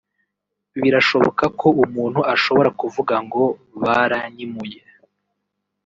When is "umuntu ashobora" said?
1.83-2.69